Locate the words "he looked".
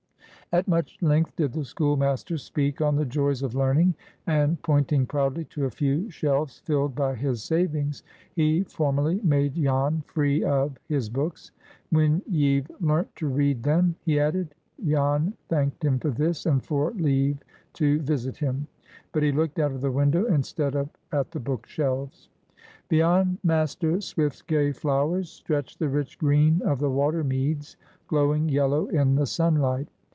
19.23-19.57